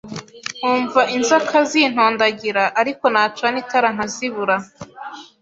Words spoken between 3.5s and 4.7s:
itar nkazibura,